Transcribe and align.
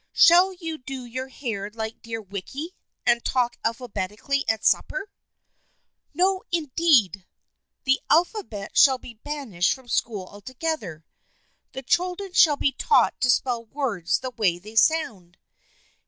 "Shall 0.25 0.51
you 0.53 0.79
do 0.79 1.05
your 1.05 1.27
hair 1.27 1.69
like 1.69 2.01
dear 2.01 2.23
Wicky, 2.23 2.73
and 3.05 3.23
talk 3.23 3.57
alphabetically 3.63 4.43
at 4.49 4.65
supper?"" 4.65 5.11
No, 6.15 6.41
indeed! 6.51 7.27
The 7.83 8.01
alphabet 8.09 8.75
shall 8.75 8.97
be 8.97 9.13
banished 9.13 9.73
from 9.75 9.87
school 9.87 10.25
altogether. 10.25 11.05
The 11.73 11.83
children 11.83 12.33
shall 12.33 12.57
be 12.57 12.71
taught 12.71 13.21
to 13.21 13.29
spell 13.29 13.65
words 13.65 14.21
the 14.21 14.31
way 14.31 14.57
they 14.57 14.75
sound. 14.75 15.37